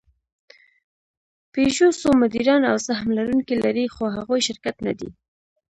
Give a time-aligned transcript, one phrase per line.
[1.51, 5.09] پيژو څو مدیران او سهم لرونکي لري؛ خو هغوی شرکت نهدي.